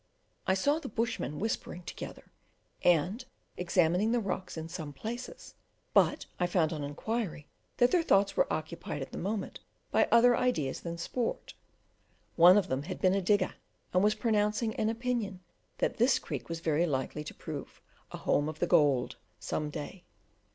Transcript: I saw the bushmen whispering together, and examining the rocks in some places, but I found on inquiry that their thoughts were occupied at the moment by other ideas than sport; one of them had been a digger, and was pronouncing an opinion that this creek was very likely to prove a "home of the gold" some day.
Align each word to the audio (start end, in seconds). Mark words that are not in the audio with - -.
I 0.47 0.55
saw 0.55 0.79
the 0.79 0.89
bushmen 0.89 1.37
whispering 1.37 1.83
together, 1.83 2.31
and 2.81 3.23
examining 3.55 4.11
the 4.11 4.19
rocks 4.19 4.57
in 4.57 4.67
some 4.67 4.93
places, 4.93 5.53
but 5.93 6.25
I 6.39 6.47
found 6.47 6.73
on 6.73 6.83
inquiry 6.83 7.45
that 7.77 7.91
their 7.91 8.01
thoughts 8.01 8.35
were 8.35 8.51
occupied 8.51 9.03
at 9.03 9.11
the 9.11 9.19
moment 9.19 9.59
by 9.91 10.07
other 10.11 10.35
ideas 10.35 10.81
than 10.81 10.97
sport; 10.97 11.53
one 12.35 12.57
of 12.57 12.67
them 12.67 12.81
had 12.81 12.99
been 12.99 13.13
a 13.13 13.21
digger, 13.21 13.53
and 13.93 14.03
was 14.03 14.15
pronouncing 14.15 14.73
an 14.77 14.89
opinion 14.89 15.41
that 15.77 15.97
this 15.97 16.17
creek 16.17 16.49
was 16.49 16.61
very 16.61 16.87
likely 16.87 17.23
to 17.23 17.35
prove 17.35 17.79
a 18.11 18.17
"home 18.17 18.49
of 18.49 18.57
the 18.57 18.65
gold" 18.65 19.17
some 19.39 19.69
day. 19.69 20.03